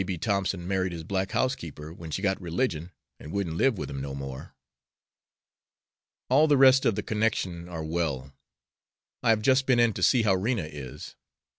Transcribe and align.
B. 0.03 0.17
Thompson 0.17 0.67
married 0.67 0.93
his 0.93 1.03
black 1.03 1.31
housekeeper 1.31 1.93
when 1.93 2.09
she 2.09 2.23
got 2.23 2.41
religion 2.41 2.91
and 3.19 3.31
wouldn't 3.31 3.55
live 3.55 3.77
with 3.77 3.87
him 3.87 4.01
no 4.01 4.15
more. 4.15 4.55
All 6.27 6.47
the 6.47 6.57
rest 6.57 6.87
of 6.87 6.95
the 6.95 7.03
connection 7.03 7.69
are 7.69 7.83
well. 7.83 8.33
I 9.21 9.29
have 9.29 9.43
just 9.43 9.67
been 9.67 9.79
in 9.79 9.93
to 9.93 10.01
see 10.01 10.23
how 10.23 10.33
Rena 10.33 10.63
is. 10.63 11.13